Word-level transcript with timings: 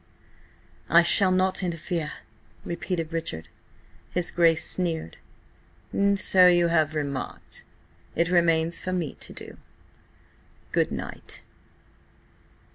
"I 0.89 1.03
shall 1.03 1.29
not 1.29 1.61
interfere," 1.61 2.11
repeated 2.65 3.13
Richard. 3.13 3.49
His 4.09 4.31
Grace 4.31 4.65
sneered. 4.67 5.17
"So 6.15 6.47
you 6.47 6.69
have 6.69 6.95
remarked. 6.95 7.65
It 8.15 8.31
remains 8.31 8.79
for 8.79 8.93
me 8.93 9.13
to 9.19 9.31
do. 9.31 9.57
Good 10.71 10.91
night." 10.91 11.43